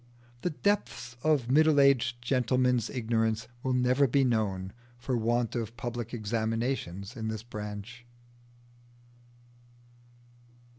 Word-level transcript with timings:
The 0.41 0.49
depths 0.49 1.15
of 1.21 1.51
middle 1.51 1.79
aged 1.79 2.23
gentlemen's 2.23 2.89
ignorance 2.89 3.47
will 3.61 3.73
never 3.73 4.07
be 4.07 4.23
known, 4.23 4.73
for 4.97 5.15
want 5.15 5.55
of 5.55 5.77
public 5.77 6.11
examinations 6.11 7.15
in 7.15 7.27
this 7.27 7.43
branch. 7.43 8.03